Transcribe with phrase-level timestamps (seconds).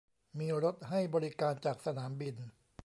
[0.39, 2.35] มีรถให้บริการจากสนามบิน